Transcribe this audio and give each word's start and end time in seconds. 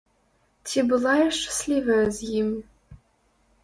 Ці 0.69 0.79
была 0.93 1.13
я 1.21 1.29
шчаслівая 1.37 2.01
з 2.19 2.35
ім? 2.43 2.53